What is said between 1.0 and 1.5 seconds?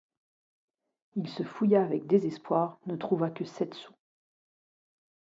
Il se